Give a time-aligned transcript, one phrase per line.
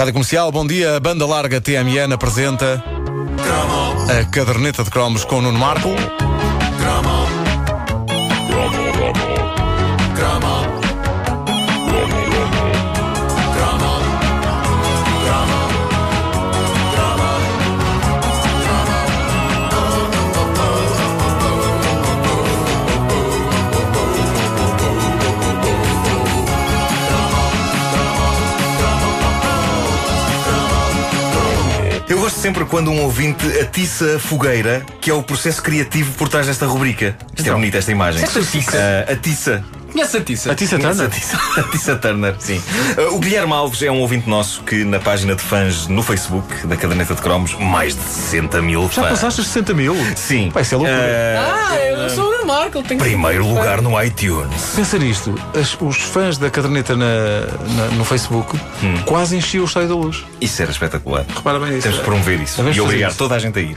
[0.00, 0.96] Rádio Comercial, bom dia.
[0.96, 2.82] A banda larga TMN apresenta
[4.08, 5.90] a caderneta de cromos com Nuno Marco.
[32.20, 36.28] Eu gosto sempre quando um ouvinte atiça a fogueira, que é o processo criativo por
[36.28, 37.16] trás desta rubrica.
[37.34, 38.22] Isto é bonita esta imagem.
[38.22, 38.76] Esta atiça?
[38.76, 39.64] Ah, atiça.
[40.00, 40.52] Conhece a Tissa?
[40.52, 41.20] A Tissa Conhece a Turner.
[41.20, 42.62] Tissa, a Tissa Turner, sim.
[42.96, 46.66] Ah, o Guilherme Alves é um ouvinte nosso que na página de fãs no Facebook
[46.66, 49.08] da Caderneta de Cromos, mais de 60 mil Já fãs.
[49.10, 49.94] passaste os 60 mil?
[50.16, 50.50] Sim.
[50.52, 50.98] Vai ser loucura.
[51.38, 52.78] Ah, Ah, eu sou o Nuno Marco.
[52.78, 54.72] ele Tem que- primeiro lugar no iTunes.
[54.74, 57.06] Pensa nisto, as- os fãs da caderneta na-
[57.76, 58.58] na- no Facebook
[59.06, 60.24] quase enchiam o estádio da luz.
[60.40, 61.24] Isso era espetacular.
[61.34, 61.82] Repara bem nisso.
[61.82, 63.18] Temos de promover isso Devemos e obrigar isso.
[63.18, 63.76] toda a gente a ir.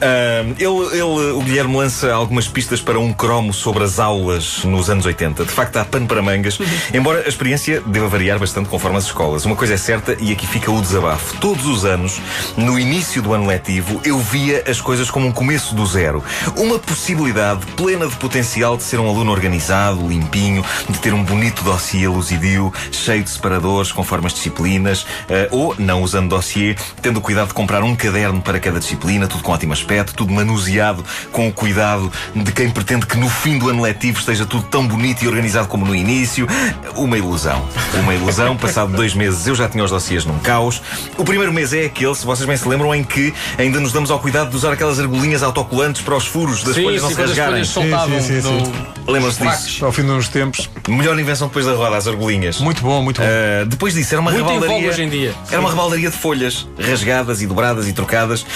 [0.00, 4.90] Ah, ele, ele- o Guilherme lança algumas pistas para um cromo sobre as aulas nos
[4.90, 5.44] anos 80.
[5.44, 6.56] De facto, há pano para mangas,
[6.94, 9.44] embora a experiência deva variar bastante conforme as escolas.
[9.44, 11.36] Uma coisa é certa, e aqui fica o desabafo.
[11.38, 12.20] Todos os anos,
[12.56, 16.22] no início do ano letivo, eu via as coisas como um começo do zero.
[16.56, 21.64] Uma possibilidade plena de potencial de ser um aluno organizado, limpinho, de ter um bonito
[21.64, 27.20] dossiê luzidio, cheio de separadores conforme as disciplinas, eh, ou, não usando dossiê, tendo o
[27.20, 31.48] cuidado de comprar um caderno para cada disciplina, tudo com ótimo aspecto, tudo manuseado com
[31.48, 35.24] o cuidado de quem pretende que no fim do ano letivo esteja tudo tão bonito
[35.24, 35.37] e organizado
[35.68, 36.46] como no início.
[36.94, 37.62] Uma ilusão.
[37.94, 38.56] Uma ilusão.
[38.58, 40.80] Passado dois meses eu já tinha os dossiês num caos.
[41.16, 44.10] O primeiro mês é aquele, se vocês bem se lembram, em que ainda nos damos
[44.10, 47.14] ao cuidado de usar aquelas argolinhas autocolantes para os furos das Sim, folhas não se
[47.14, 47.64] rasgarem.
[47.64, 47.82] Sim,
[48.20, 48.72] sim, sim,
[49.06, 49.84] Lembram-se disso?
[49.84, 50.68] Ao fim de uns tempos.
[50.86, 52.58] Melhor invenção depois da roda, as argolinhas.
[52.60, 53.26] Muito bom, muito bom.
[53.26, 54.88] Uh, depois disso, era uma Muito rebaldaria.
[54.88, 55.34] hoje em dia.
[55.50, 58.42] Era uma rebaldaria de folhas rasgadas e dobradas e trocadas.
[58.42, 58.46] Uh,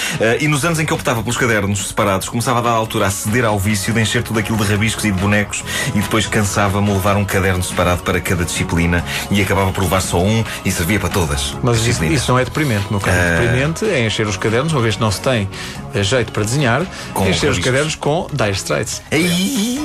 [0.41, 3.10] e nos anos em que eu optava pelos cadernos separados, começava a dar altura a
[3.10, 5.65] ceder ao vício de encher tudo aquilo de rabiscos e de bonecos.
[5.94, 6.26] E depois
[6.72, 10.71] cansava-me levar um caderno separado para cada disciplina e acabava por levar só um e
[10.72, 11.55] servia para todas.
[11.62, 12.87] Mas isso, isso não é deprimente.
[12.91, 13.41] No caso, Ah.
[13.41, 15.49] deprimente é encher os cadernos, uma vez que não se tem
[15.94, 19.03] eh, jeito para desenhar, Com encher os cadernos com Dire Straits.
[19.10, 19.78] Ei!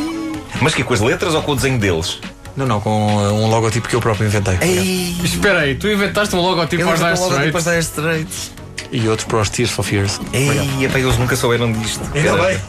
[0.62, 2.20] Mas que com as letras ou com o desenho deles?
[2.56, 4.58] Não, não, com eh, um logotipo que eu próprio inventei.
[4.62, 5.16] Ei!
[5.24, 8.52] Espera aí, tu inventaste um logotipo para os Dire Straits?
[8.92, 10.20] E outros para os Tears for Fears.
[10.34, 12.02] Ei, epá, eles nunca souberam disto.
[12.14, 12.60] Ainda bem.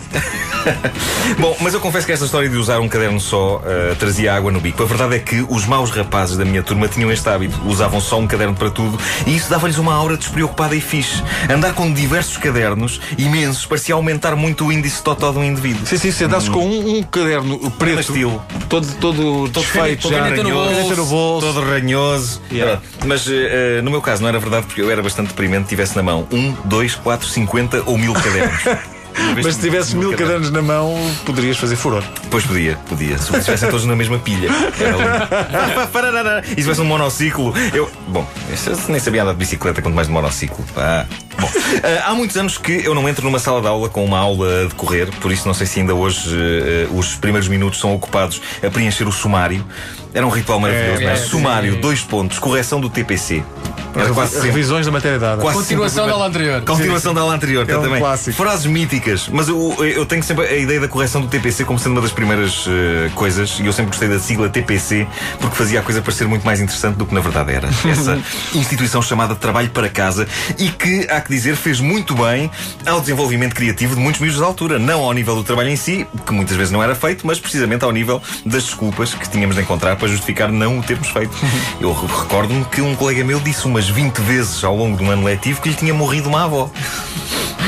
[1.39, 4.51] Bom, mas eu confesso que esta história de usar um caderno só eh, trazia água
[4.51, 4.83] no bico.
[4.83, 7.61] A verdade é que os maus rapazes da minha turma tinham este hábito.
[7.67, 11.23] Usavam só um caderno para tudo e isso dava-lhes uma aura despreocupada e fixe.
[11.49, 15.87] Andar com diversos cadernos, imensos, parecia aumentar muito o índice totó de um indivíduo.
[15.87, 18.43] Sim, sim, se andasses com um, um caderno preto, estilo.
[18.69, 21.47] todo, todo desfeito, com já, caneta no bolso.
[21.47, 22.41] Todo ranhoso.
[22.51, 22.81] Yeah.
[23.07, 26.03] Mas eh, no meu caso não era verdade porque eu era bastante deprimente tivesse na
[26.09, 28.63] mão um, dois, quatro, cinquenta ou mil cadernos.
[29.43, 30.95] Mas se tivesses mil cadernos na mão,
[31.27, 32.05] poderias fazer furor.
[32.31, 33.17] Pois podia, podia.
[33.19, 34.49] Se estivessem todos na mesma pilha.
[34.81, 37.91] Era e se tivesse um monociclo, eu.
[38.09, 38.27] Bom,
[38.67, 40.65] eu nem sabia andar de bicicleta, quanto mais de monociclo.
[40.75, 41.07] Pá.
[41.41, 41.49] Bom,
[41.85, 44.63] ah, há muitos anos que eu não entro numa sala de aula com uma aula
[44.63, 48.43] a decorrer, por isso não sei se ainda hoje eh, os primeiros minutos são ocupados
[48.65, 49.65] a preencher o sumário.
[50.13, 51.13] Era um ritual maravilhoso, É, não é?
[51.13, 51.81] é, Sumário, sim.
[51.81, 53.43] dois pontos, correção do TPC.
[53.95, 55.41] Era quase sempre- Revisões da matéria dada.
[55.43, 56.63] Quase Continuação sempre- da aula anterior.
[56.63, 58.01] Continuação da aula anterior, É um também.
[58.01, 58.37] clássico.
[58.37, 61.93] Frases míticas, mas eu, eu tenho sempre a ideia da correção do TPC como sendo
[61.93, 65.07] uma das primeiras eh, coisas, e eu sempre gostei da sigla TPC
[65.41, 67.69] porque fazia a coisa parecer muito mais interessante do que na verdade era.
[67.89, 68.19] Essa
[68.55, 70.27] instituição chamada Trabalho para Casa
[70.59, 72.51] e que, há que dizer, fez muito bem
[72.85, 74.81] ao desenvolvimento criativo de muitos miúdos da altura.
[74.81, 77.85] Não ao nível do trabalho em si, que muitas vezes não era feito, mas precisamente
[77.85, 81.31] ao nível das desculpas que tínhamos de encontrar para justificar não o termos feito.
[81.81, 85.11] Eu re- recordo-me que um colega meu disse umas 20 vezes ao longo de um
[85.11, 86.69] ano letivo que lhe tinha morrido uma avó.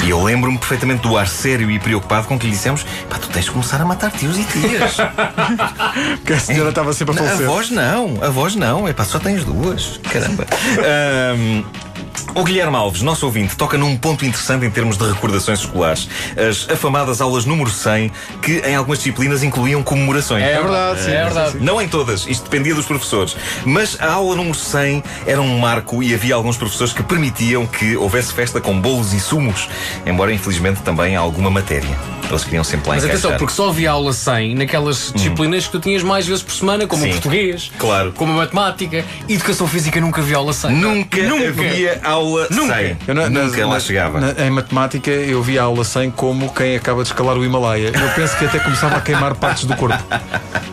[0.04, 3.28] E eu lembro-me perfeitamente do ar sério e preocupado com que lhe dissemos: pá, tu
[3.28, 4.96] tens de começar a matar tios e tias.
[6.18, 7.46] Porque a senhora estava sempre a a falecer.
[7.46, 10.00] voz não, a voz não, é pá, só tens duas.
[10.10, 10.46] Caramba.
[10.78, 11.64] Ahm,
[12.34, 16.08] O Guilherme Alves, nosso ouvinte, toca num ponto interessante em termos de recordações escolares.
[16.36, 18.10] As afamadas aulas número 100,
[18.40, 20.44] que em algumas disciplinas incluíam comemorações.
[20.44, 21.58] É verdade, sim, é verdade.
[21.60, 23.36] Não em todas, isto dependia dos professores.
[23.64, 27.96] Mas a aula número 100 era um marco e havia alguns professores que permitiam que
[27.96, 29.68] houvesse festa com bolos e sumos,
[30.06, 31.98] embora infelizmente também há alguma matéria.
[32.28, 33.38] Eles queriam sempre lá Mas atenção, encaixar.
[33.40, 37.02] porque só havia aula 100 naquelas disciplinas que tu tinhas mais vezes por semana, como
[37.02, 37.08] Sim.
[37.08, 38.12] o português, Claro.
[38.16, 40.70] como a matemática, educação física nunca havia aula 100.
[40.70, 42.19] Nunca, havia aula
[42.50, 42.74] Nunca.
[42.74, 42.96] 100.
[43.08, 44.20] Eu na- Nunca na- lá chegava.
[44.20, 47.92] na- em matemática eu vi a aula 100 como quem acaba de escalar o Himalaia.
[47.94, 49.98] Eu penso que até começava a queimar partes do corpo.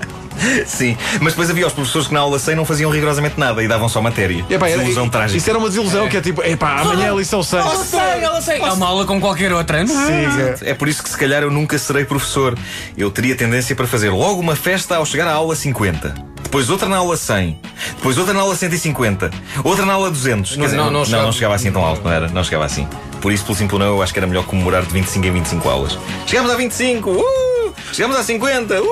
[0.67, 3.67] Sim, mas depois havia os professores que na aula 100 não faziam rigorosamente nada e
[3.67, 4.45] davam só matéria.
[4.49, 5.35] Epá, era- Desilusão trágica.
[5.37, 7.65] Isso era uma desilusão que é tipo, epá, amanhã é a lição 6.
[7.65, 8.59] Ela sei, ela sei.
[8.61, 9.85] É uma aula como qualquer outra.
[9.87, 10.55] Siga.
[10.61, 12.55] É por isso que se calhar eu nunca serei professor.
[12.95, 16.13] Eu teria tendência para fazer logo uma festa ao chegar à aula 50.
[16.57, 17.59] Depois outra na aula 100.
[17.97, 19.29] Depois outra na aula 150.
[19.63, 20.49] Outra na aula 200.
[20.49, 22.27] Quer Não, dizer, não, não não, chegava- não chegava assim tão alto, não era?
[22.29, 22.87] Não chegava assim.
[23.21, 25.69] Por isso, pelo simples não, eu acho que era melhor comemorar de 25 em 25
[25.69, 25.99] aulas.
[26.25, 27.73] Chegamos a 25, uh!
[27.93, 28.87] Chegamos a 50, uh!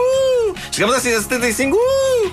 [0.71, 2.31] Chegamos a 75, uh!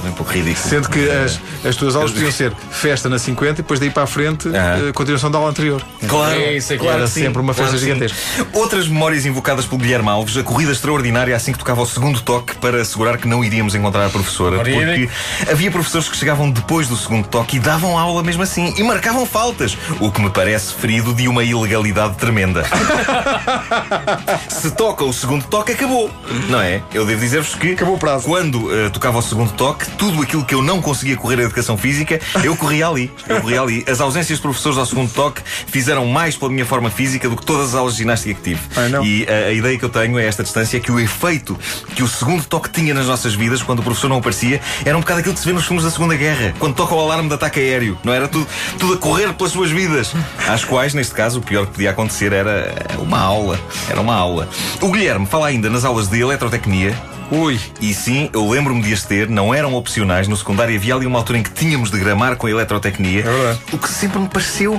[0.00, 0.68] Bem um pouco ridículo.
[0.68, 4.04] Sendo que as, as tuas aulas podiam ser festa na 50 e depois daí para
[4.04, 4.88] a frente, Ah.
[4.88, 5.82] eh, continuação da aula anterior.
[6.08, 7.86] Claro, É isso, é que claro era sim, sempre uma festa claro sim.
[7.86, 8.18] gigantesca.
[8.52, 12.56] Outras memórias invocadas pelo Guilherme Alves, a corrida extraordinária assim que tocava o segundo toque
[12.56, 14.58] para assegurar que não iríamos encontrar a professora.
[14.58, 15.08] Ora, Porque
[15.50, 19.26] havia professores que chegavam depois do segundo toque e davam aula mesmo assim e marcavam
[19.26, 22.64] faltas, o que me parece ferido de uma ilegalidade tremenda.
[24.48, 26.10] Se toca o segundo toque, acabou.
[26.48, 26.82] Não é?
[26.92, 28.24] Eu devo dizer-vos que Acabou o prazo.
[28.26, 31.76] quando eh, tocava o segundo toque, tudo aquilo que eu não conseguia correr a educação
[31.76, 33.10] física, eu corria ali.
[33.28, 33.84] Eu corria ali.
[33.88, 37.44] As ausências de professores ao segundo toque fizeram mais pela minha forma física do que
[37.44, 38.60] todas as aulas de ginástica que tive.
[38.90, 39.04] Não.
[39.04, 41.58] E a, a ideia que eu tenho a esta distância é que o efeito
[41.94, 45.00] que o segundo toque tinha nas nossas vidas, quando o professor não aparecia, era um
[45.00, 47.34] bocado aquilo que se vê nos filmes da Segunda Guerra, quando toca o alarme de
[47.34, 47.98] ataque aéreo.
[48.04, 48.46] Não era tudo,
[48.78, 50.12] tudo a correr pelas suas vidas.
[50.48, 53.58] Às quais, neste caso, o pior que podia acontecer era uma aula.
[53.88, 54.48] Era uma aula.
[54.80, 56.96] O Guilherme fala ainda nas aulas de eletrotecnia,
[57.34, 60.28] Ui, e sim, eu lembro-me de as ter, não eram opcionais.
[60.28, 63.74] No secundário havia ali uma altura em que tínhamos de gramar com a eletrotecnia, É
[63.74, 64.78] o que sempre me pareceu.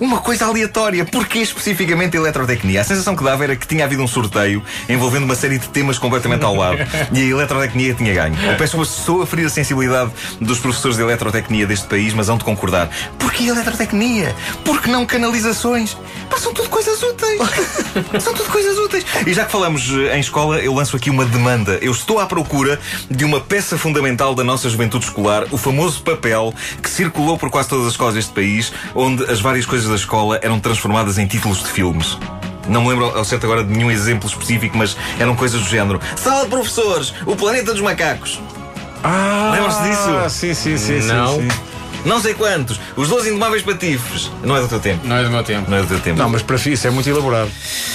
[0.00, 1.04] Uma coisa aleatória.
[1.04, 2.80] Porquê especificamente a eletrotecnia?
[2.80, 5.98] A sensação que dava era que tinha havido um sorteio envolvendo uma série de temas
[5.98, 6.78] completamente ao lado
[7.12, 8.36] e a eletrotecnia tinha ganho.
[8.44, 10.10] Eu peço uma sou a ferir a sensibilidade
[10.40, 12.90] dos professores de eletrotecnia deste país, mas hão de concordar.
[13.18, 14.34] Porquê eletrotecnia?
[14.64, 15.96] Porque não canalizações?
[16.28, 17.40] Pá, são tudo coisas úteis.
[18.20, 19.04] são tudo coisas úteis.
[19.26, 21.78] E já que falamos eh, em escola, eu lanço aqui uma demanda.
[21.80, 22.80] Eu estou à procura
[23.10, 26.52] de uma peça fundamental da nossa juventude escolar, o famoso papel
[26.82, 30.38] que circulou por quase todas as escolas deste país, onde as várias coisas da escola
[30.42, 32.16] eram transformadas em títulos de filmes.
[32.68, 36.00] Não me lembro ao certo agora de nenhum exemplo específico, mas eram coisas do género.
[36.16, 38.40] Sala de professores, o planeta dos macacos.
[39.02, 40.30] ah, Lembram-se disso?
[40.30, 41.36] Sim, sim, sim, sim, Não.
[41.40, 41.48] sim.
[42.04, 44.30] Não sei quantos, os 12 indomáveis patifes.
[44.42, 45.06] Não é do teu tempo.
[45.06, 45.70] Não é do meu tempo.
[45.70, 46.18] Não é do teu tempo.
[46.18, 47.50] Não, mas para isso é muito elaborado.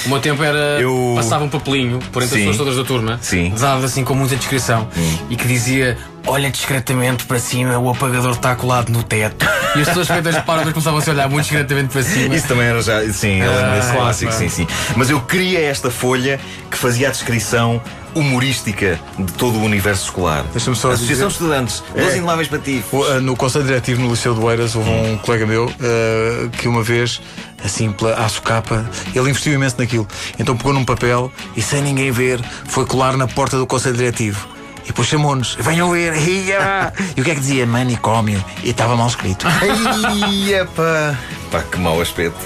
[0.05, 0.79] O meu tempo era.
[0.81, 2.41] Eu- Passava um papelinho por entre Sim.
[2.49, 3.53] as pessoas todas da turma, Sim.
[3.55, 4.87] dado assim com muita descrição,
[5.29, 5.95] e que dizia:
[6.27, 9.45] Olha discretamente para cima, o apagador está colado no teto.
[9.75, 12.35] E as pessoas feitas de parvas começavam -se a olhar muito discretamente para cima.
[12.35, 13.01] Isso também era já.
[13.11, 14.37] Sim, eu lembro desse Ah, clássico, pá.
[14.37, 14.67] sim, sim.
[14.95, 16.39] Mas eu queria esta folha
[16.69, 17.81] que fazia a descrição
[18.13, 20.43] humorística de todo o universo escolar.
[20.51, 22.45] Deixa-me só Associação de dizer- Estudantes, 12 É.
[22.49, 22.85] patifes.
[22.93, 26.67] O, ah, No Conselho Diretivo no Liceu do Eiras houve um colega meu ah, que
[26.67, 27.21] uma vez,
[27.63, 30.07] assim, pela à socapa, ele investiu imenso naquilo.
[30.37, 34.47] Então pegou num papel e, sem ninguém ver, foi colar na porta do Conselho Diretivo.
[34.89, 36.91] E depois chamou-nos, venham ver, ia!
[37.15, 37.63] E o que é que dizia?
[37.67, 38.43] Manicômio.
[38.63, 39.45] E estava mal escrito.
[39.47, 41.15] Ai, pá.
[41.51, 42.39] Pá, que mau aspecto.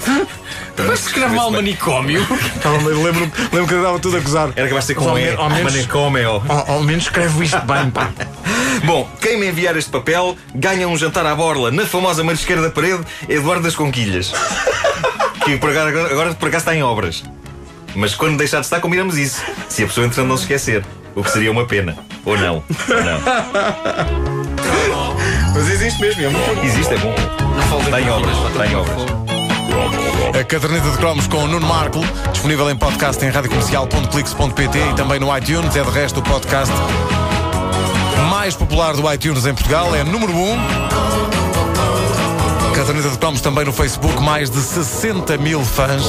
[0.86, 2.20] Mas se escreve mal manicômio.
[3.02, 4.50] Lembro, lembro que eu dava tudo a gozar.
[4.54, 5.22] Era capaz de ser com ao, E.
[5.22, 6.42] menos, Manicômio.
[6.46, 8.10] ao, ao menos escreve isto bem, pá.
[8.84, 12.70] Bom, quem me enviar este papel ganha um jantar à borla na famosa marisqueira da
[12.70, 14.32] parede Eduardo das Conquilhas.
[15.46, 17.24] que por agora, agora, por acaso está em obras.
[17.94, 19.42] Mas quando deixar de estar, combinamos isso.
[19.70, 20.84] Se a pessoa entretanto não se esquecer.
[21.14, 21.96] O que seria uma pena.
[22.24, 22.54] Ou não.
[22.56, 23.20] Ou não.
[25.54, 27.14] Mas existe mesmo, é muito Existe, é bom.
[27.84, 28.36] Está em obras.
[28.50, 29.24] Está em obras.
[30.38, 32.00] A caderneta de cromos com o Nuno Marco,
[32.32, 35.76] disponível em podcast em radiocomercial.clix.pt e também no iTunes.
[35.76, 36.72] É de resto o podcast
[38.30, 40.36] mais popular do iTunes em Portugal, é número 1.
[40.36, 40.56] Um.
[42.74, 46.02] Caderneta de cromos também no Facebook, mais de 60 mil fãs.